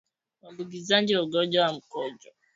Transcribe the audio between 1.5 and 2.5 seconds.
wa mkojo